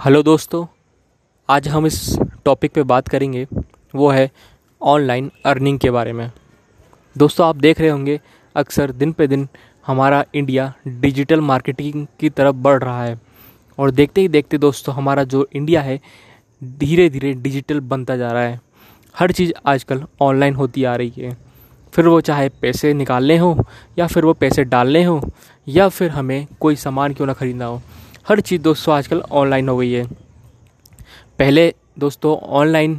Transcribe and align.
Hello 0.00 0.22
दोस्तों, 0.22 0.64
आज 1.48 1.66
हम 1.68 1.86
इस 1.86 2.18
टॉपिक 2.44 2.72
पे 2.72 2.82
बात 2.82 3.08
करेंगे, 3.08 3.46
वो 3.94 4.08
है 4.10 4.30
ऑनलाइन 4.80 5.30
अर्निंग 5.46 5.78
के 5.78 5.90
बारे 5.90 6.12
में। 6.12 6.30
दोस्तों, 7.16 7.46
आप 7.46 7.56
देख 7.56 7.80
रहे 7.80 7.88
होंगे, 7.88 8.20
अक्सर 8.56 8.92
दिन 8.92 9.12
पे 9.12 9.26
दिन 9.26 9.46
हमारा 9.86 10.24
इंडिया 10.34 10.72
डिजिटल 10.88 11.40
मार्केटिंग 11.40 12.06
की 12.20 12.30
तरफ़ 12.30 12.56
बढ़ 12.56 12.82
रहा 12.82 13.04
है। 13.04 13.20
और 13.78 13.90
देखते 13.90 14.20
ही 14.20 14.28
देखते 14.28 14.58
दोस्तों, 14.58 14.94
हमारा 14.94 15.24
जो 15.24 15.46
इंडिया 15.52 15.82
है 15.82 16.00
धीरे 16.64 17.08
धीरे 17.10 17.34
डिजिटल 17.34 17.80
बनता 17.80 18.16
जा 18.16 18.32
रहा 18.32 18.42
है। 18.42 18.60
हर 19.18 19.32
चीज़ 19.32 19.52
आजकल 19.66 20.04
ऑनलाइन 20.20 20.54
होती 20.54 20.84
आ 20.84 20.96
रही 20.96 21.12
है। 21.16 21.36
फिर 21.92 22.08
वो 22.08 22.20
चाहे 22.20 22.48
पैसे 22.48 22.94
निकालने 22.94 23.38
हो, 23.38 23.56
या 23.98 24.06
फिर 24.06 24.24
वो 24.24 24.32
पैसे 24.32 24.64
डालने 24.64 25.04
हो, 25.04 25.22
या 25.68 25.88
फिर 25.88 26.10
हमें 26.10 26.46
कोई 26.60 26.76
सामान 26.76 27.14
क्यों 27.14 27.26
ना 27.26 27.32
ख़रीदना 27.32 27.64
हो 27.64 27.82
हर 28.26 28.40
चीज़ 28.40 28.60
दोस्तों 28.62 28.94
आजकल 28.94 29.20
ऑनलाइन 29.20 29.68
हो 29.68 29.76
गई 29.76 29.90
है। 29.92 30.04
पहले 31.38 31.74
दोस्तों 31.98 32.36
ऑनलाइन 32.36 32.96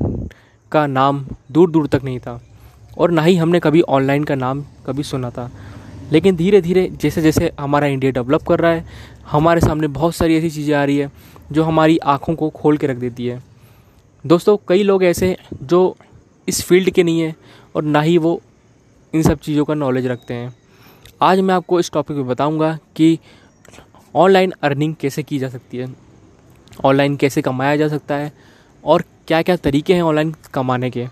का 0.72 0.86
नाम 0.88 1.26
दूर 1.52 1.72
दूर 1.72 1.88
तक 1.88 2.04
नहीं 2.04 2.20
था 2.20 2.40
और 2.98 3.12
ना 3.12 3.22
ही 3.22 3.36
हमने 3.36 3.60
कभी 3.60 3.82
ऑनलाइन 3.82 4.24
का 4.24 4.36
नाम 4.36 4.64
कभी 4.86 5.04
सुना 5.04 5.30
था। 5.30 5.50
लेकिन 6.12 6.36
धीरे 6.36 6.62
धीरे 6.62 6.88
जैसे 7.02 7.22
जैसे 7.22 7.52
हमारा 7.60 7.88
इंडिया 7.88 8.12
डेवलप 8.12 8.48
कर 8.48 8.60
रहा 8.60 8.72
है, 8.72 8.86
हमारे 9.28 9.62
सामने 9.62 9.88
बहुत 9.90 10.16
सारी 10.16 10.38
ऐसी 10.38 10.50
चीज़ें 10.50 10.76
आ 10.76 10.84
रही 10.84 10.98
है 10.98 11.12
जो 11.52 11.64
हमारी 11.64 11.98
आँखों 11.98 12.36
को 12.36 12.50
खोल 12.50 12.78
के 12.78 12.88
रख 12.88 12.98
देती 12.98 13.28
है। 13.28 13.42
दोस्तों 14.24 14.58
कई 14.68 14.84
लोग 14.84 15.04
ऐसे 15.04 15.36
जो 15.64 15.96
इस 16.48 16.64
फ़ील्ड 16.66 16.90
के 16.90 17.04
नहीं 17.04 17.22
हैं 17.22 17.36
और 17.76 17.84
ना 17.84 18.02
ही 18.02 18.18
वो 18.18 18.40
इन 19.14 19.24
सब 19.24 19.40
चीज़ों 19.40 19.66
का 19.66 19.74
नॉलेज 19.74 20.08
रखते 20.08 20.34
हैं। 20.34 20.54
आज 21.22 21.40
मैं 21.40 21.56
आपको 21.56 21.80
इस 21.80 21.92
टॉपिक 21.92 22.18
पे 22.18 22.24
बताऊँगा 22.24 22.78
कि 22.96 23.18
ऑनलाइन 24.16 24.54
अर्निंग 24.62 24.96
कैसे 24.96 25.24
की 25.24 25.40
जा 25.40 25.50
सकती 25.50 25.78
है? 25.78 25.88
ऑनलाइन 26.86 27.16
कैसे 27.16 27.42
कमाया 27.42 27.76
जा 27.76 27.88
सकता 27.88 28.16
है? 28.16 28.32
और 28.84 29.04
क्या 29.28 29.42
क्या 29.42 29.56
तरीके 29.56 29.94
हैं 29.94 30.02
ऑनलाइन 30.02 30.34
कमाने 30.54 30.90
के? 30.92 31.08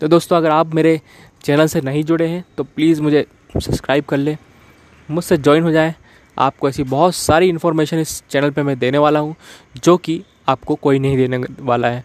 तो 0.00 0.08
दोस्तों, 0.08 0.36
अगर 0.36 0.50
आप 0.50 0.74
मेरे 0.74 1.00
चैनल 1.44 1.66
से 1.66 1.80
नहीं 1.80 2.02
जुड़े 2.04 2.26
हैं 2.28 2.44
तो 2.56 2.64
प्लीज़ 2.64 3.02
मुझे 3.02 3.26
सब्सक्राइब 3.54 4.04
कर 4.04 4.16
लें। 4.16 4.36
मुझसे 5.10 5.36
ज्वाइन 5.36 5.62
हो 5.62 5.70
जाए। 5.70 5.94
आपको 6.36 6.68
ऐसी 6.68 6.82
बहुत 6.82 7.14
सारी 7.14 7.48
इन्फॉर्मेशन 7.48 7.98
इस 7.98 8.22
चैनल 8.30 8.50
पे 8.50 8.62
मैं 8.62 8.78
देने 8.78 8.98
वाला 8.98 9.20
हूँ, 9.20 9.34
जो 9.84 9.96
कि 9.96 10.22
आपको 10.48 10.74
कोई 10.74 10.98
नहीं 10.98 11.16
देने 11.16 11.44
वाला 11.60 11.88
है। 11.88 12.04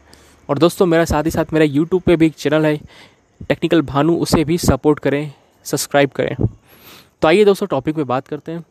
और 0.50 0.58
दोस्तों, 0.58 0.86
मेरा 0.86 1.06
साथ 1.06 1.23
ही 1.23 1.31
साथ 1.31 1.53
मेरा 1.53 1.66
यूट्यूब 1.66 2.02
पे 2.02 2.16
भी 2.16 2.25
एक 2.25 2.34
चैनल 2.34 2.66
है 2.66 2.75
टेक्निकल 3.42 3.81
भानु 3.81 4.16
उसे 4.16 4.44
भी 4.44 4.58
सपोर्ट 4.58 5.00
करें, 5.00 5.31
सब्सक्राइब 5.66 6.09
करें। 6.09 6.36
तो 7.22 7.28
आइए 7.28 7.45
दोस्तों 7.45 7.68
टॉपिक 7.68 7.95
पे 7.95 8.03
बात 8.03 8.28
करते 8.28 8.52
हैं। 8.52 8.66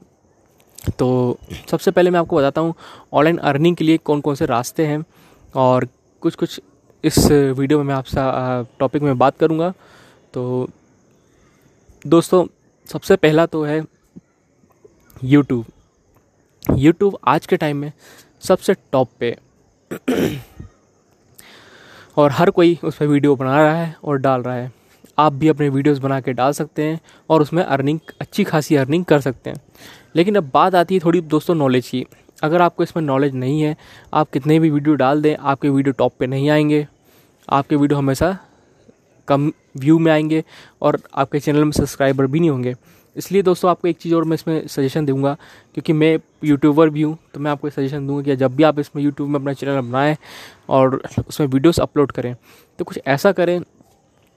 तो 0.88 1.38
सबसे 1.70 1.90
पहले 1.90 2.10
मैं 2.10 2.20
आपको 2.20 2.36
बताता 2.36 2.60
हूँ 2.60 2.74
ऑनलाइन 3.12 3.36
अर्निंग 3.38 3.76
के 3.76 3.84
लिए 3.84 3.96
कौन 3.98 4.20
कौन 4.20 4.34
से 4.34 4.46
रास्ते 4.46 4.86
हैं 4.86 5.04
और 5.54 5.88
कुछ 6.22 6.34
कुछ 6.34 6.60
इस 7.04 7.18
वीडियो 7.30 7.78
में 7.78 7.84
मैं 7.84 7.94
आपसे 7.94 8.20
टॉपिक 8.78 9.02
में 9.02 9.18
बात 9.18 9.38
करूँगा। 9.38 9.72
तो 10.34 10.68
दोस्तों, 12.04 12.46
सबसे 12.88 13.16
पहला 13.16 13.46
तो 13.46 13.62
है 13.64 13.82
यूट्यूब 15.24 15.64
यूट्यूब 16.78 17.18
आज 17.28 17.46
के 17.46 17.56
टाइम 17.56 17.76
में 17.76 17.92
सबसे 18.42 18.74
टॉप 18.92 19.08
पे 19.20 19.36
और 22.18 22.30
हर 22.32 22.50
कोई 22.50 22.78
उस 22.84 22.96
पर 22.96 23.06
वीडियो 23.06 23.36
बना 23.36 23.62
रहा 23.62 23.76
है 23.76 23.94
और 24.04 24.18
डाल 24.18 24.42
रहा 24.42 24.54
है। 24.54 24.72
आप 25.18 25.32
भी 25.32 25.48
अपने 25.48 25.68
वीडियोस 25.68 25.98
बना 25.98 26.20
के 26.20 26.32
डाल 26.32 26.52
सकते 26.52 26.84
हैं 26.84 27.00
और 27.30 27.42
उसमें 27.42 27.62
अर्निंग 27.62 27.98
अच्छी 28.20 28.44
खासी 28.44 28.76
अर्निंग 28.76 29.04
कर 29.04 29.20
सकते 29.20 29.50
हैं। 29.50 29.56
लेकिन 30.16 30.36
अब 30.36 30.50
बात 30.54 30.74
आती 30.74 30.94
है 30.94 31.00
थोड़ी 31.04 31.20
दोस्तों 31.22 31.54
नॉलेज 31.54 31.88
की। 31.88 32.04
अगर 32.42 32.62
आपको 32.62 32.82
इसमें 32.82 33.02
नॉलेज 33.04 33.34
नहीं 33.34 33.60
है, 33.60 33.76
आप 34.14 34.30
कितने 34.30 34.58
भी 34.60 34.70
वीडियो 34.70 34.94
डाल 34.96 35.22
दें, 35.22 35.36
आपके 35.36 35.68
वीडियो 35.68 35.92
टॉप 35.98 36.12
पे 36.18 36.26
नहीं 36.26 36.50
आएँगे। 36.50 36.86
आपके 37.48 37.76
वीडियो 37.76 37.98
हमेशा 37.98 38.36
कम 39.28 39.52
व्यू 39.76 39.98
में 39.98 40.12
आएँगे 40.12 40.42
और 40.82 40.98
आपके 41.14 41.40
चैनल 41.40 41.64
में 41.64 41.72
सब्सक्राइबर 41.72 42.26
भी 42.26 42.40
नहीं 42.40 42.50
होंगे। 42.50 42.74
इसलिए 43.16 43.42
दोस्तों 43.42 43.70
आपको 43.70 43.88
एक 43.88 43.96
चीज़ 43.98 44.14
और 44.14 44.24
मैं 44.24 44.34
इसमें 44.34 44.66
सजेशन 44.66 45.06
दूँगा, 45.06 45.32
क्योंकि 45.74 45.92
मैं 45.92 46.18
यूट्यूबर 46.44 46.90
भी 46.90 47.02
हूँ 47.02 47.16
तो 47.34 47.40
मैं 47.40 47.50
आपको 47.50 47.70
सजेशन 47.70 48.06
दूँगा 48.06 48.22
कि 48.22 48.36
जब 48.36 48.56
भी 48.56 48.62
आप 48.62 48.78
इसमें 48.78 49.02
यूट्यूब 49.02 49.28
में 49.28 49.38
अपना 49.40 49.52
चैनल 49.52 49.80
बनाएँ 49.80 50.16
और 50.68 51.00
उसमें 51.28 51.46
वीडियोस 51.46 51.80
अपलोड 51.80 52.12
करें 52.12 52.34
तो 52.78 52.84
कुछ 52.84 53.00
ऐसा 53.06 53.32
करें 53.32 53.60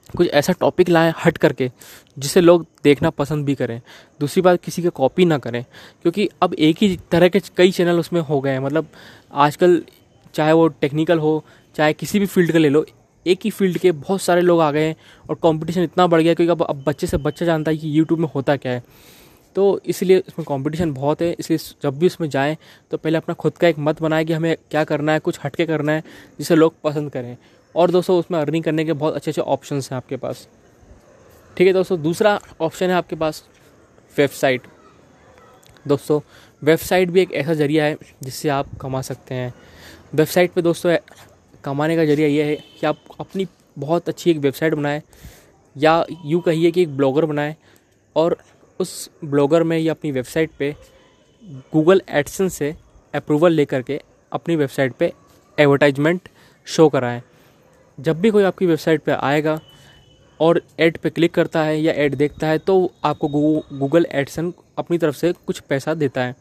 कुछ 0.10 0.28
ऐसा 0.30 0.54
टॉपिक 0.54 0.90
लाएँ 0.90 1.14
हट 1.26 1.38
करके, 1.38 1.70
जिसे 2.18 2.42
लोग 2.42 2.66
देखना 2.84 3.10
पसंद 3.12 3.46
भी 3.46 3.56
करें। 3.56 3.80
दूसरी 4.20 4.42
बात, 4.42 4.60
किसी 4.62 4.84
का 4.84 4.90
कॉपी 4.92 5.26
ना 5.26 5.38
करें, 5.38 5.64
क्योंकि 6.02 6.30
अब 6.42 6.54
एक 6.54 6.78
ही 6.82 6.98
तरह 7.12 7.30
के 7.30 7.42
कई 7.58 7.72
चैनल 7.72 8.00
उसमें 8.00 8.22
हो 8.22 8.40
गए 8.42 8.52
हैं। 8.52 8.60
मतलब 8.60 8.88
आजकल 9.34 9.82
चाहे 10.34 10.54
वो 10.54 10.68
टेक्निकल 10.72 11.20
हो, 11.20 11.44
चाहे 11.76 11.94
किसी 11.94 12.20
भी 12.20 12.26
फ़ील्ड 12.26 12.52
का 12.52 12.60
ले 12.60 12.70
लो, 12.70 12.86
एक 13.26 13.40
ही 13.44 13.50
फ़ील्ड 13.52 13.78
के 13.78 13.92
बहुत 13.94 14.22
सारे 14.22 14.42
लोग 14.42 14.62
आ 14.62 14.72
गए 14.72 14.88
हैं 14.88 14.96
और 15.30 15.36
कंपटीशन 15.36 15.84
इतना 15.84 16.08
बढ़ 16.08 16.22
गया 16.22 16.34
क्योंकि 16.34 16.52
अब 16.52 16.62
अब 16.64 16.84
बच्चे 16.88 17.08
से 17.08 17.18
बच्चा 17.20 17.46
जानता 17.46 17.72
है 17.72 17.78
कि 17.78 17.98
यूट्यूब 17.98 18.20
में 18.20 18.28
होता 18.36 18.56
क्या 18.56 18.72
है। 18.72 18.84
तो 19.56 19.80
इसलिए 19.86 20.18
इसमें 20.18 20.46
कंपटीशन 20.48 20.92
बहुत 20.94 21.22
है, 21.22 21.32
इसलिए 21.40 21.60
जब 21.84 21.98
भी 22.00 22.06
उसमें 22.06 22.30
जाएँ 22.30 22.56
तो 22.92 22.98
पहले 22.98 23.18
अपना 23.18 23.34
खुद 23.36 23.58
का 23.58 23.68
एक 23.68 23.80
मत 23.80 24.02
बनाए 24.02 24.26
कि 24.26 24.34
हमें 24.34 24.56
क्या 24.72 24.84
करना 24.84 25.12
है, 25.12 25.20
कुछ 25.20 25.40
हटके 25.44 25.66
करना 25.66 25.92
है, 25.92 26.04
जिसे 26.40 26.56
लोग 26.56 26.74
पसंद 26.84 27.12
करें। 27.12 27.36
और 27.76 27.92
दोस्तों, 27.92 28.18
उसमें 28.20 28.40
अर्निंग 28.40 28.64
करने 28.64 28.86
के 28.86 28.94
बहुत 28.94 29.16
अच्छे 29.16 29.32
अच्छे 29.32 29.42
ऑप्शन 29.44 29.76
हैं 29.82 29.96
आपके 29.98 30.18
पास। 30.18 30.48
ठीक 31.58 31.68
है 31.68 31.74
दोस्तों, 31.74 32.02
दूसरा 32.02 32.40
ऑप्शन 32.62 32.90
है 32.90 32.96
आपके 32.96 33.16
पास 33.16 33.44
वेबसाइट 34.16 34.62
दोस्तों 35.88 36.20
वेबसाइट 36.62 37.10
भी 37.10 37.22
एक 37.22 37.32
ऐसा 37.34 37.54
ज़रिया 37.54 37.84
है 37.86 37.98
जिससे 38.24 38.50
आप 38.50 38.70
कमा 38.82 39.02
सकते 39.02 39.36
हैं। 39.36 39.54
वेबसाइट 40.14 40.52
पे 40.54 40.62
दोस्तों, 40.62 40.96
कमाने 41.64 41.96
का 41.96 42.06
ज़रिया 42.06 42.28
ये 42.28 42.44
है 42.44 42.56
कि 42.80 42.86
आप 42.88 42.98
अपनी 43.20 43.48
बहुत 43.78 44.10
अच्छी 44.10 44.32
एक 44.32 44.38
वेबसाइट 44.38 44.74
बनाएँ, 44.74 45.02
या 45.76 46.06
यूँ 46.26 46.42
कहिए 46.42 46.72
कि 46.72 46.82
एक 46.82 46.96
ब्लॉगर 46.98 47.26
बनाएँ, 47.26 47.56
और 48.16 48.38
उस 48.80 49.10
ब्लॉगर 49.26 49.64
में 49.64 49.78
या 49.78 49.94
अपनी 49.94 50.12
वेबसाइट 50.12 50.52
पे 50.60 50.76
गूगल 51.74 52.02
एडसन 52.10 52.50
से 52.50 52.76
अप्रूवल 53.14 53.54
लेकर 53.54 53.82
के 53.82 54.02
अपनी 54.32 54.56
वेबसाइट 54.56 54.94
पे 54.94 55.12
एडवर्टाइजमेंट 55.58 56.30
शो 56.68 56.88
कराएँ। 56.90 57.22
जब 58.00 58.20
भी 58.22 58.30
कोई 58.30 58.44
आपकी 58.44 58.66
वेबसाइट 58.66 59.02
पर 59.02 59.12
आएगा 59.14 59.60
और 60.40 60.62
ऐड 60.80 60.98
पे 60.98 61.10
क्लिक 61.10 61.34
करता 61.34 61.64
है 61.64 61.80
या 61.82 61.94
ऐड 61.94 62.16
देखता 62.16 62.48
है 62.48 62.58
तो 62.60 62.92
आपको 63.04 63.28
गूगल 63.28 64.06
एडसन 64.12 64.54
अपनी 64.78 64.98
तरफ़ 64.98 65.16
से 65.16 65.32
कुछ 65.48 65.60
पैसा 65.60 65.94
देता 65.94 66.24
है। 66.24 66.36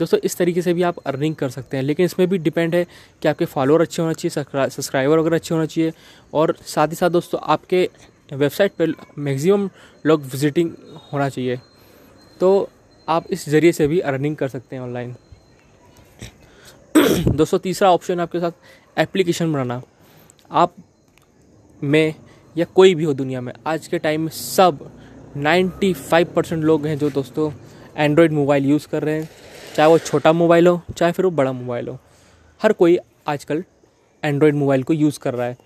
दोस्तों, 0.00 0.18
इस 0.20 0.36
तरीके 0.36 0.62
से 0.62 0.72
भी 0.74 0.82
आप 0.82 0.98
अर्निंग 1.06 1.34
कर 1.34 1.48
सकते 1.48 1.76
हैं, 1.76 1.84
लेकिन 1.84 2.06
इसमें 2.06 2.28
भी 2.28 2.38
डिपेंड 2.38 2.74
है 2.74 2.84
कि 3.22 3.28
आपके 3.28 3.44
फॉलोअर 3.44 3.80
अच्छे 3.80 4.02
होना 4.02 4.12
चाहिए 4.12 4.44
सब्सक्राइबर 4.70 5.18
वगैरह 5.18 5.36
अच्छे 5.36 5.54
होना 5.54 5.66
चाहिए, 5.66 5.92
और 6.34 6.54
साथ 6.66 6.88
ही 6.88 6.94
साथ 6.94 7.10
दोस्तों, 7.10 7.40
आपके 7.42 7.88
वेबसाइट 8.32 8.72
पर 8.72 8.94
मैक्सिमम 9.18 9.68
लोग 10.06 10.22
विजिटिंग 10.24 10.70
होना 11.12 11.28
चाहिए। 11.28 11.60
तो 12.40 12.68
आप 13.08 13.26
इस 13.30 13.48
ज़रिए 13.48 13.72
से 13.72 13.86
भी 13.88 13.98
अर्निंग 14.02 14.36
कर 14.36 14.48
सकते 14.48 14.76
हैं 14.76 14.82
ऑनलाइन। 14.82 15.14
दोस्तों, 17.28 17.58
तीसरा 17.58 17.90
ऑप्शन 17.92 18.20
आपके 18.20 18.40
साथ 18.40 18.52
एप्लीकेशन 18.96 19.52
बनाना। 19.52 19.80
आप 20.50 20.74
में 21.82 22.14
या 22.56 22.64
कोई 22.64 22.94
भी 22.94 23.04
हो 23.04 23.12
दुनिया 23.14 23.40
में, 23.40 23.52
आज 23.66 23.86
के 23.86 23.98
टाइम 23.98 24.20
में 24.20 24.28
सब 24.28 24.78
95 25.38 26.24
परसेंट 26.26 26.64
लोग 26.64 26.86
हैं 26.86 26.98
जो 26.98 27.10
दोस्तों 27.10 27.50
एंड्रॉयड 27.96 28.32
मोबाइल 28.32 28.66
यूज़ 28.66 28.86
कर 28.88 29.02
रहे 29.02 29.14
हैं। 29.14 29.28
चाहे 29.74 29.88
वो 29.88 29.98
छोटा 29.98 30.32
मोबाइल 30.32 30.66
हो, 30.66 30.80
चाहे 30.96 31.12
फिर 31.12 31.24
वो 31.24 31.30
बड़ा 31.30 31.52
मोबाइल 31.52 31.88
हो। 31.88 31.98
हर 32.60 32.72
कोई 32.72 32.98
आजकल 33.28 33.64
एंड्रॉयड 34.22 34.54
मोबाइल 34.54 34.82
को 34.82 34.92
यूज़ 34.92 35.18
कर 35.18 35.34
रहा 35.34 35.46
है। 35.46 35.56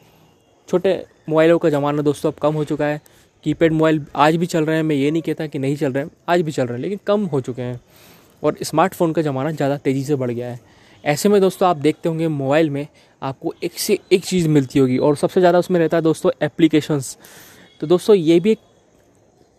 छोटे 0.69 1.05
मोबाइलों 1.29 1.59
का 1.59 1.71
ज़माना 1.71 2.03
दोस्तों 2.03 2.33
अब 2.33 2.39
कम 2.39 2.55
हो 2.55 2.65
चुका 2.65 2.87
है। 2.87 3.01
कीपैड 3.45 3.73
मोबाइल 3.73 4.05
आज 4.17 4.37
भी 4.37 4.47
चल 4.47 4.65
रहे 4.65 4.77
हैं। 4.77 4.83
मैं 4.83 4.97
ये 4.97 5.11
नहीं 5.11 5.23
कहता 5.23 5.47
कि 5.47 5.59
नहीं 5.59 5.77
चल 5.77 5.93
रहे 5.93 6.05
हैं, 6.05 6.11
आज 6.29 6.41
भी 6.41 6.53
चल 6.53 6.67
रहे 6.67 6.77
हैं, 6.77 6.83
लेकिन 6.83 6.99
कम 7.07 7.25
हो 7.25 7.41
चुके 7.41 7.63
हैं। 7.63 7.81
और 8.43 8.57
स्मार्टफ़ोन 8.63 9.13
का 9.13 9.23
ज़माना 9.23 9.51
ज़्यादा 9.51 9.77
तेज़ी 9.77 10.05
से 10.05 10.15
बढ़ 10.15 10.31
गया 10.31 10.49
है। 10.49 10.61
ऐसे 11.05 11.29
में 11.29 11.41
दोस्तों 11.41 11.69
आप 11.69 11.77
देखते 11.77 12.09
होंगे 12.09 12.29
मोबाइल 12.29 12.71
में 12.71 12.87
आपको 13.23 13.55
एक 13.65 13.79
से 13.79 13.99
एक 14.13 14.25
चीज़ 14.25 14.49
मिलती 14.49 14.79
होगी। 14.79 14.99
और 14.99 15.17
सबसे 15.17 15.41
ज़्यादा 15.41 15.59
उसमें 15.59 15.79
रहता 15.81 15.97
है 15.97 16.03
दोस्तों 16.03 16.31
एप्लीकेशंस 16.43 17.17
तो 17.81 17.87
दोस्तों 17.87 18.17
ये 18.17 18.39
भी 18.41 18.51
एक 18.51 18.59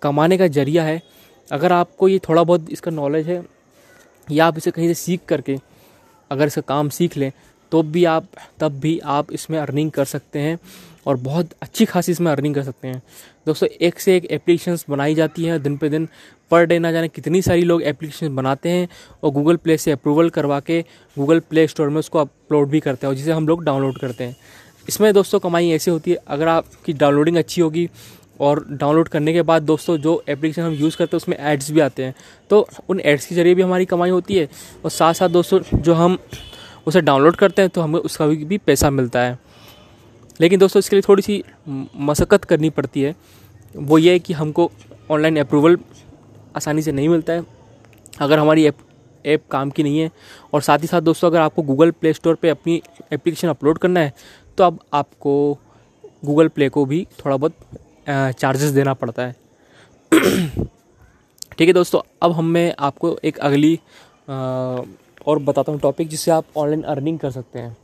कमाने 0.01 0.37
का 0.37 0.47
ज़रिया 0.49 0.83
है। 0.83 1.01
अगर 1.47 1.71
आपको 1.71 2.07
ये 2.07 2.19
थोड़ा 2.19 2.43
बहुत 2.43 2.69
इसका 2.71 2.91
नॉलेज 2.91 3.27
है, 3.27 3.43
या 4.27 4.45
आप 4.47 4.57
इसे 4.57 4.71
कहीं 4.71 4.87
से 4.87 4.93
सीख 4.93 5.25
करके 5.27 5.57
अगर 6.31 6.47
इसका 6.47 6.61
काम 6.63 6.89
सीख 6.89 7.17
लें 7.17 7.31
तो 7.71 7.81
भी 7.83 8.05
आप, 8.05 8.27
तब 8.59 8.79
भी 8.79 8.99
आप 8.99 9.31
इसमें 9.31 9.57
अर्निंग 9.59 9.91
कर 9.91 10.05
सकते 10.05 10.39
हैं 10.39 10.57
और 11.07 11.17
बहुत 11.17 11.49
अच्छी 11.61 11.85
खासी 11.85 12.11
इसमें 12.11 12.31
अर्निंग 12.31 12.55
कर 12.55 12.63
सकते 12.63 12.87
हैं। 12.87 13.01
दोस्तों, 13.45 13.67
एक 13.69 13.99
से 13.99 14.15
एक 14.17 14.25
एप्लीकेशंस 14.25 14.85
बनाई 14.89 15.15
जाती 15.15 15.45
हैं 15.45 15.61
दिन 15.63 15.77
पे 15.77 15.89
दिन। 15.89 16.07
पर 16.51 16.65
डे 16.65 16.77
ना 16.79 16.91
जाने 16.91 17.07
कितनी 17.07 17.41
सारी 17.41 17.61
लोग 17.61 17.81
एप्लीकेशन 17.83 18.35
बनाते 18.35 18.69
हैं 18.69 18.87
और 19.23 19.31
गूगल 19.31 19.55
प्ले 19.55 19.77
से 19.77 19.91
अप्रूवल 19.91 20.29
करवा 20.29 20.59
के 20.59 20.81
गूगल 21.17 21.39
प्ले 21.39 21.67
स्टोर 21.67 21.89
में 21.89 21.97
उसको 21.99 22.19
अपलोड 22.19 22.69
भी 22.69 22.79
करते 22.79 23.07
हैं 23.07 23.09
और 23.09 23.17
जिसे 23.17 23.31
हम 23.31 23.47
लोग 23.47 23.63
डाउनलोड 23.63 23.97
करते 23.97 24.23
हैं। 24.23 24.35
इसमें 24.89 25.13
दोस्तों 25.13 25.39
कमाई 25.39 25.69
ऐसी 25.71 25.91
होती 25.91 26.11
है, 26.11 26.17
अगर 26.27 26.47
आपकी 26.47 26.93
डाउनलोडिंग 26.93 27.37
अच्छी 27.37 27.61
होगी 27.61 27.89
और 28.39 28.65
डाउनलोड 28.71 29.07
करने 29.07 29.33
के 29.33 29.41
बाद 29.41 29.63
दोस्तों 29.63 29.97
जो 29.97 30.23
एप्लीकेशन 30.29 30.61
हम 30.61 30.73
यूज़ 30.73 30.97
करते 30.97 31.15
हैं, 31.15 31.21
उसमें 31.21 31.37
एड्स 31.39 31.71
भी 31.71 31.79
आते 31.79 32.03
हैं। 32.03 32.13
तो 32.49 32.67
उन 32.89 32.99
एड्स 32.99 33.25
के 33.25 33.35
ज़रिए 33.35 33.55
भी 33.55 33.61
हमारी 33.61 33.85
कमाई 33.85 34.09
होती 34.09 34.35
है 34.35 34.47
और 34.83 34.91
साथ 34.91 35.13
साथ 35.13 35.29
दोस्तों 35.29 35.59
जो 35.73 35.93
हम 35.93 36.17
उसे 36.89 37.01
डाउनलोड 37.01 37.35
करते 37.35 37.61
हैं 37.61 37.69
तो 37.69 37.81
हमें 37.81 37.99
उसका 37.99 38.27
भी 38.27 38.57
पैसा 38.57 38.89
मिलता 38.89 39.19
है। 39.19 39.37
लेकिन 40.39 40.59
दोस्तों 40.59 40.79
इसके 40.79 40.95
लिए 40.95 41.03
थोड़ी 41.07 41.21
सी 41.21 41.43
मशक्क़त 41.67 42.45
करनी 42.45 42.69
पड़ती 42.71 43.01
है। 43.01 43.15
वो 43.75 43.97
ये 43.97 44.11
है 44.11 44.19
कि 44.19 44.33
हमको 44.33 44.69
ऑनलाइन 45.11 45.39
अप्रूवल 45.39 45.77
आसानी 46.57 46.81
से 46.81 46.91
नहीं 46.91 47.09
मिलता 47.09 47.33
है। 47.33 47.45
अगर 48.19 48.39
हमारी 48.39 48.65
ऐप 48.67 48.77
ऐप 49.25 49.43
काम 49.51 49.69
की 49.69 49.83
नहीं 49.83 49.99
है 49.99 50.09
और 50.53 50.61
साथ 50.61 50.79
ही 50.79 50.87
साथ 50.87 51.01
दोस्तों 51.01 51.29
अगर 51.29 51.39
आपको 51.39 51.61
गूगल 51.61 51.91
प्ले 51.91 52.13
स्टोर 52.13 52.35
पे 52.35 52.49
अपनी 52.49 52.81
एप्लीकेशन 53.13 53.47
अपलोड 53.47 53.77
करना 53.77 53.99
है 53.99 54.13
तो 54.57 54.63
अब 54.63 54.79
आपको 54.93 55.33
गूगल 56.25 56.47
प्ले 56.47 56.69
को 56.69 56.85
भी 56.85 57.05
थोड़ा 57.19 57.35
बहुत 57.37 57.53
चार्जेस 58.39 58.71
देना 58.71 58.93
पड़ता 58.93 59.23
है। 59.23 59.35
ठीक 61.57 61.67
है 61.67 61.73
दोस्तों 61.73 62.01
अब 62.21 62.31
हम 62.31 62.55
आपको 62.79 63.17
एक 63.23 63.37
अगली 63.39 63.73
आ, 64.29 64.81
और 65.27 65.39
बताता 65.39 65.71
हूँ 65.71 65.79
टॉपिक 65.79 66.07
जिससे 66.07 66.31
आप 66.31 66.45
ऑनलाइन 66.57 66.83
अर्निंग 66.83 67.19
कर 67.19 67.31
सकते 67.31 67.59
हैं। 67.59 67.75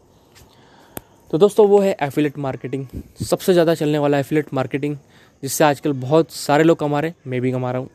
तो 1.32 1.38
दोस्तों 1.38 1.68
वो 1.68 1.80
है 1.80 1.96
एफिलेट 2.02 2.38
मार्केटिंग 2.38 2.86
सबसे 3.24 3.54
ज़्यादा 3.54 3.74
चलने 3.76 3.98
वाला 3.98 4.20
एफिलेट 4.20 4.54
मार्केटिंग 4.54 4.96
जिससे 5.44 5.64
आजकल 5.64 5.94
बहुत 5.94 6.32
सारे 6.32 6.64
लोग 6.64 6.78
कमा 6.80 7.00
रहे 7.00 7.12
हैं 7.12 7.30
मैं 7.30 7.42
भी 7.42 7.52
कमा 7.52 7.72
रहा 7.72 7.82
हूँ। 7.82 7.90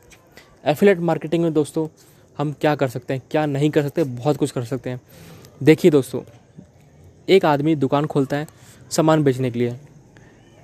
एफिलेट 0.67 0.99
मार्केटिंग 1.01 1.43
में 1.43 1.53
दोस्तों 1.53 1.87
हम 2.39 2.53
क्या 2.61 2.75
कर 2.75 2.89
सकते 2.89 3.15
हैं 3.15 3.23
क्या 3.31 3.45
नहीं 3.47 3.71
कर 3.71 3.83
सकते 3.83 4.05
बहुत 4.05 4.37
कुछ 4.37 4.51
कर 4.51 4.65
सकते 4.65 4.91
हैं। 4.91 5.01
देखिए 5.61 5.91
दोस्तों 5.91 6.23
एक 7.29 7.45
आदमी 7.45 7.75
दुकान 7.77 8.07
खोलता 8.07 8.37
है 8.37 8.47
सामान 8.91 9.23
बेचने 9.25 9.51
के 9.51 9.59
लिए। 9.59 9.77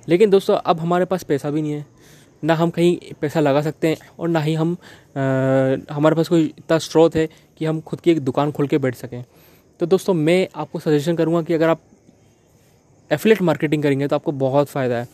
लेकिन 0.07 0.29
दोस्तों 0.29 0.55
अब 0.55 0.79
हमारे 0.79 1.05
पास 1.05 1.23
पैसा 1.23 1.49
भी 1.49 1.61
नहीं 1.61 1.71
है। 1.71 1.85
ना 2.43 2.53
हम 2.55 2.69
कहीं 2.69 3.13
पैसा 3.21 3.39
लगा 3.39 3.61
सकते 3.61 3.87
हैं 3.87 3.97
और 4.19 4.27
ना 4.29 4.39
ही 4.39 4.53
हम 4.53 4.73
आ, 4.73 5.93
हमारे 5.93 6.15
पास 6.15 6.27
कोई 6.27 6.43
इतना 6.47 6.77
स्रोत 6.79 7.15
है 7.15 7.27
कि 7.57 7.65
हम 7.65 7.81
खुद 7.81 8.01
की 8.01 8.11
एक 8.11 8.19
दुकान 8.19 8.51
खोल 8.51 8.67
के 8.67 8.77
बैठ 8.77 8.95
सकें। 8.95 9.23
तो 9.79 9.85
दोस्तों, 9.85 10.13
मैं 10.13 10.47
आपको 10.55 10.79
सजेशन 10.79 11.15
करूँगा 11.15 11.41
कि 11.41 11.53
अगर 11.53 11.69
आप 11.69 11.81
एफिलेट 13.11 13.41
मार्केटिंग 13.41 13.83
करेंगे 13.83 14.07
तो 14.07 14.15
आपको 14.15 14.31
बहुत 14.33 14.67
फ़ायदा 14.67 14.95
है। 14.95 15.07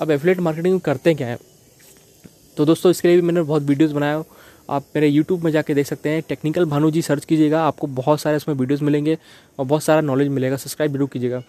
अब 0.00 0.10
एफिलेट 0.10 0.40
मार्केटिंग 0.40 0.80
करते 0.80 1.14
क्या 1.14 1.28
है? 1.28 1.38
तो 2.56 2.64
दोस्तों, 2.64 2.90
इसके 2.90 3.08
लिए 3.08 3.16
भी 3.16 3.22
मैंने 3.22 3.42
बहुत 3.42 3.62
वीडियोज़ 3.62 3.94
बनाया 3.94 4.22
आप 4.70 4.84
मेरे 4.94 5.06
यूट्यूब 5.08 5.44
में 5.44 5.50
जाके 5.52 5.74
देख 5.74 5.86
सकते 5.86 6.08
हैं। 6.08 6.22
टेक्निकल 6.28 6.64
भानु 6.64 6.90
जी 6.90 7.02
सर्च 7.02 7.24
कीजिएगा, 7.24 7.62
आपको 7.62 7.86
बहुत 7.86 8.20
सारे 8.20 8.36
उसमें 8.36 8.54
वीडियोज़ 8.54 8.84
मिलेंगे 8.84 9.16
और 9.58 9.64
बहुत 9.66 9.82
सारा 9.82 10.00
नॉलेज 10.00 10.28
मिलेगा। 10.28 10.56
सब्सक्राइब 10.56 10.92
ज़रूर 10.92 11.08
कीजिएगा। 11.08 11.42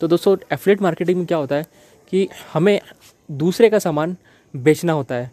तो 0.00 0.08
दोस्तों 0.08 0.36
एफिलेट 0.52 0.82
मार्केटिंग 0.82 1.18
में 1.18 1.26
क्या 1.26 1.38
होता 1.38 1.56
है 1.56 1.66
कि 2.12 2.28
हमें 2.52 2.80
दूसरे 3.28 3.70
का 3.70 3.78
सामान 3.78 4.16
बेचना 4.54 4.92
होता 4.92 5.14
है। 5.14 5.30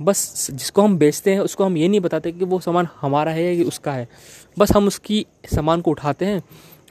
बस 0.00 0.50
जिसको 0.50 0.82
हम 0.82 0.96
बेचते 0.98 1.32
हैं, 1.32 1.40
उसको 1.40 1.64
हम 1.64 1.76
ये 1.76 1.88
नहीं 1.88 2.00
बताते 2.00 2.32
कि 2.32 2.44
वो 2.44 2.58
सामान 2.60 2.88
हमारा 3.00 3.32
है 3.32 3.54
या 3.54 3.64
उसका 3.64 3.92
है। 3.92 4.08
बस 4.56 4.72
हम 4.72 4.86
उसकी 4.86 5.24
सामान 5.46 5.80
को 5.80 5.90
उठाते 5.90 6.26
हैं 6.26 6.42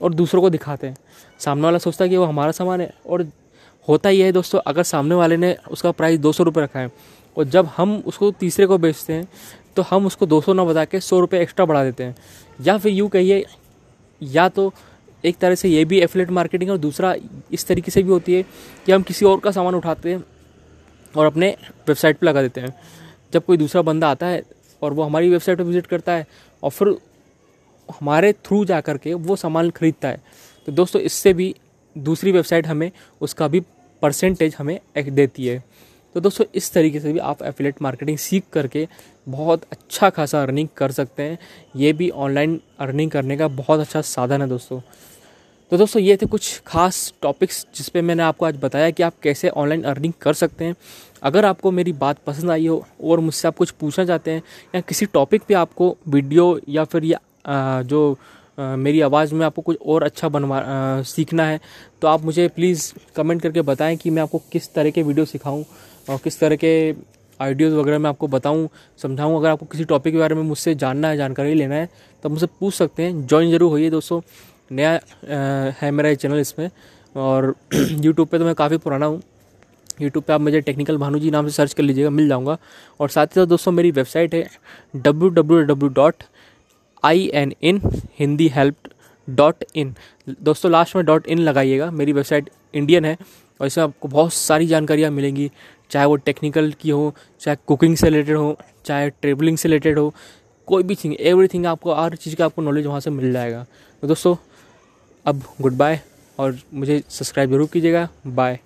और 0.01 0.13
दूसरों 0.13 0.41
को 0.41 0.49
दिखाते 0.49 0.87
हैं। 0.87 0.97
सामने 1.39 1.63
वाला 1.63 1.77
सोचता 1.77 2.03
है 2.05 2.09
कि 2.09 2.17
वो 2.17 2.25
हमारा 2.25 2.51
सामान 2.51 2.81
है 2.81 2.93
और 3.05 3.27
होता 3.87 4.09
ही 4.09 4.19
है 4.19 4.31
दोस्तों, 4.31 4.59
अगर 4.59 4.83
सामने 4.83 5.15
वाले 5.15 5.37
ने 5.37 5.55
उसका 5.71 5.91
प्राइस 5.91 6.19
दो 6.19 6.31
सौ 6.31 6.43
रुपये 6.43 6.63
रखा 6.63 6.79
है 6.79 6.91
और 7.37 7.43
जब 7.45 7.69
हम 7.77 7.95
उसको 8.05 8.31
तीसरे 8.31 8.65
को 8.65 8.77
बेचते 8.77 9.13
हैं 9.13 9.27
तो 9.75 9.81
हम 9.81 10.05
उसको 10.05 10.25
दो 10.25 10.41
सौ 10.41 10.53
ना 10.53 10.63
बता 10.65 10.85
के 10.85 10.99
सौ 10.99 11.19
रुपये 11.19 11.41
एक्स्ट्रा 11.41 11.65
बढ़ा 11.65 11.83
देते 11.83 12.03
हैं। 12.03 12.15
या 12.59 12.77
फिर 12.77 12.91
यूँ 12.91 13.09
कहिए, 13.09 13.45
या 14.21 14.47
तो 14.49 14.71
एक 15.23 15.37
तरह 15.37 15.55
से 15.55 15.69
ये 15.69 15.83
भी 15.85 15.99
एफलेट 15.99 16.29
मार्केटिंग 16.29 16.71
और 16.71 16.77
दूसरा 16.77 17.15
इस 17.51 17.65
तरीके 17.67 17.91
से 17.91 18.03
भी 18.03 18.09
होती 18.09 18.33
है 18.33 18.43
कि 18.85 18.91
हम 18.91 19.01
किसी 19.01 19.25
और 19.25 19.39
का 19.39 19.51
सामान 19.51 19.75
उठाते 19.75 20.11
हैं 20.11 20.23
और 21.15 21.25
अपने 21.25 21.55
वेबसाइट 21.87 22.17
पर 22.17 22.27
लगा 22.27 22.41
देते 22.41 22.61
हैं। 22.61 22.73
जब 23.33 23.45
कोई 23.45 23.57
दूसरा 23.57 23.81
बंदा 23.81 24.09
आता 24.09 24.27
है 24.27 24.43
और 24.81 24.93
वो 24.93 25.03
हमारी 25.03 25.29
वेबसाइट 25.29 25.57
पर 25.57 25.63
विज़िट 25.63 25.87
करता 25.87 26.11
है 26.11 26.25
और 26.63 26.71
फिर 26.71 26.95
हमारे 27.89 28.31
थ्रू 28.35 28.63
जा 28.65 28.79
कर 28.81 28.97
के 28.97 29.13
वो 29.13 29.35
सामान 29.35 29.69
खरीदता 29.69 30.07
है 30.07 30.21
तो 30.67 30.71
दोस्तों 30.71 31.01
इससे 31.01 31.33
भी 31.33 31.53
दूसरी 31.95 32.31
वेबसाइट 32.31 32.67
हमें 32.67 32.91
उसका 33.21 33.47
भी 33.47 33.59
परसेंटेज 34.01 34.55
हमें 34.59 34.79
देती 34.97 35.47
है। 35.47 35.63
तो 36.15 36.19
दोस्तों 36.19 36.45
इस 36.55 36.71
तरीके 36.73 36.99
से 36.99 37.11
भी 37.13 37.19
आप 37.21 37.41
एफिलेट 37.43 37.81
मार्केटिंग 37.81 38.17
सीख 38.17 38.43
करके 38.53 38.87
बहुत 39.27 39.63
अच्छा 39.71 40.09
खासा 40.09 40.41
अर्निंग 40.43 40.67
कर 40.77 40.91
सकते 40.91 41.23
हैं। 41.23 41.37
ये 41.75 41.91
भी 41.93 42.09
ऑनलाइन 42.09 42.59
अर्निंग 42.79 43.11
करने 43.11 43.37
का 43.37 43.47
बहुत 43.49 43.79
अच्छा 43.79 44.01
साधन 44.03 44.41
है 44.41 44.47
दोस्तों। 44.47 44.79
तो 45.71 45.77
दोस्तों, 45.77 46.01
ये 46.01 46.15
थे 46.17 46.25
कुछ 46.25 46.61
खास 46.67 47.13
टॉपिक्स 47.21 47.65
जिस 47.75 47.87
पे 47.89 48.01
मैंने 48.01 48.23
आपको 48.23 48.45
आज 48.45 48.57
बताया 48.61 48.89
कि 48.89 49.03
आप 49.03 49.13
कैसे 49.23 49.49
ऑनलाइन 49.51 49.83
अर्निंग 49.83 50.13
कर 50.21 50.33
सकते 50.33 50.65
हैं। 50.65 50.75
अगर 51.23 51.45
आपको 51.45 51.71
मेरी 51.71 51.93
बात 51.93 52.17
पसंद 52.27 52.51
आई 52.51 52.67
हो 52.67 52.85
और 53.03 53.19
मुझसे 53.19 53.47
आप 53.47 53.55
कुछ 53.57 53.71
पूछना 53.71 54.05
चाहते 54.05 54.31
हैं 54.31 54.41
या 54.75 54.81
किसी 54.81 55.05
टॉपिक 55.05 55.41
पे 55.47 55.53
आपको 55.53 55.95
वीडियो 56.07 56.59
या 56.69 56.83
फिर 56.85 57.03
या 57.03 57.19
जो 57.83 58.17
मेरी 58.57 59.01
आवाज़ 59.01 59.33
में 59.35 59.45
आपको 59.45 59.61
कुछ 59.61 59.77
और 59.85 60.03
अच्छा 60.03 60.29
बनवा 60.29 60.61
सीखना 61.07 61.45
है 61.45 61.59
तो 62.01 62.07
आप 62.07 62.23
मुझे 62.25 62.47
प्लीज़ 62.47 62.91
कमेंट 63.15 63.41
करके 63.41 63.61
बताएँ 63.63 63.97
कि 63.97 64.09
मैं 64.09 64.21
आपको 64.21 64.41
किस 64.51 64.73
तरह 64.73 64.89
के 64.89 65.03
वीडियो 65.03 65.25
सिखाऊं 65.25 65.63
और 66.09 66.19
किस 66.23 66.39
तरह 66.39 66.55
के 66.55 66.73
आइडियोज़ 67.39 67.73
वगैरह 67.75 67.99
मैं 67.99 68.09
आपको 68.09 68.27
बताऊँ, 68.27 68.67
समझाऊं। 68.99 69.37
अगर 69.39 69.49
आपको 69.49 69.65
किसी 69.65 69.83
टॉपिक 69.85 70.13
के 70.13 70.19
बारे 70.19 70.35
में 70.35 70.43
मुझसे 70.43 70.75
जानना 70.75 71.07
है, 71.07 71.17
जानकारी 71.17 71.53
लेना 71.53 71.75
है 71.75 71.89
तो 72.23 72.29
मुझसे 72.29 72.45
पूछ 72.59 72.73
सकते 72.73 73.03
हैं। 73.03 73.25
ज्वाइन 73.27 73.51
ज़रूर 73.51 73.69
होइए 73.71 73.89
दोस्तों। 73.89 74.21
नया 74.71 74.99
है 75.79 75.91
मेरा 75.91 76.09
ये 76.09 76.15
चैनल 76.15 76.39
इसमें। 76.39 76.69
और 77.15 77.53
यूट्यूब 77.73 78.27
पे 78.27 78.39
तो 78.39 78.45
मैं 78.45 78.53
काफ़ी 78.55 78.77
पुराना 78.77 79.05
हूँ। 79.05 79.21
यूट्यूब 80.01 80.23
पे 80.23 80.33
आप 80.33 80.41
मुझे 80.41 80.61
टेक्निकल 80.61 80.97
भानु 80.97 81.19
जी 81.19 81.31
नाम 81.31 81.47
से 81.47 81.53
सर्च 81.53 81.73
कर 81.73 81.83
लीजिएगा, 81.83 82.09
मिल 82.09 82.27
जाऊँगा। 82.27 82.57
और 82.99 83.09
साथ 83.09 83.25
ही 83.25 83.35
साथ 83.35 83.45
दोस्तों, 83.45 83.71
मेरी 83.71 83.91
वेबसाइट 83.91 84.33
है 84.33 84.47
W 84.95 85.29
W 85.29 85.61
W 85.63 85.89
dot 85.93 86.23
I 87.03 87.29
N 87.33 87.53
in 87.61 87.81
Hindi 88.19 88.47
help 88.47 88.89
dot 89.27 89.63
in 89.75 89.93
दोस्तों 90.43 90.71
लास्ट 90.71 90.95
में 90.95 91.05
डॉट 91.05 91.27
इन 91.27 91.39
लगाइएगा। 91.39 91.89
मेरी 91.91 92.13
वेबसाइट 92.13 92.49
इंडियन 92.73 93.05
है 93.05 93.17
और 93.59 93.67
इसमें 93.67 93.83
आपको 93.83 94.07
बहुत 94.07 94.33
सारी 94.33 94.67
जानकारियाँ 94.67 95.11
मिलेंगी। 95.11 95.49
चाहे 95.91 96.05
वो 96.05 96.15
टेक्निकल 96.15 96.71
की 96.81 96.89
हो, 96.89 97.13
चाहे 97.41 97.57
कुकिंग 97.67 97.95
से 97.95 98.09
रिलेटेड 98.09 98.37
हो, 98.37 98.57
चाहे 98.85 99.09
ट्रेवलिंग 99.11 99.57
से 99.57 99.69
रिलेटेड 99.69 99.99
हो, 99.99 100.13
कोई 100.67 100.83
भी 100.83 100.95
चीज़ 100.95 101.13
एवरीथिंग 101.13 101.65
आपको, 101.65 101.93
हर 101.93 102.15
चीज़ 102.15 102.35
का 102.35 102.45
आपको 102.45 102.61
नॉलेज 102.61 102.85
वहाँ 102.85 102.99
से 102.99 103.09
मिल 103.09 103.31
जाएगा। 103.33 103.65
तो 104.03 104.07
दोस्तों 104.07 104.35
अब 105.27 105.41
गुड 105.61 105.73
बाय 105.77 105.99
और 106.39 106.57
मुझे 106.73 107.01
सब्सक्राइब 107.09 107.49
ज़रूर 107.51 107.69
कीजिएगा। 107.73 108.07
बाय 108.27 108.59